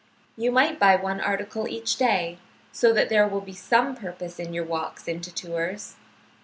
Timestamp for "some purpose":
3.53-4.39